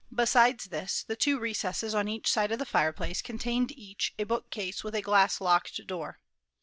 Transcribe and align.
Besides 0.11 0.65
this, 0.69 1.03
the 1.03 1.15
two 1.15 1.37
recesses 1.37 1.93
on 1.93 2.07
each 2.07 2.27
side 2.27 2.51
of 2.51 2.57
the 2.57 2.65
fireplace 2.65 3.21
contained 3.21 3.71
each 3.77 4.15
a 4.17 4.23
bookcase 4.23 4.83
with 4.83 4.95
a 4.95 5.01
glass 5.03 5.39
locked 5.39 5.85
door. 5.85 6.19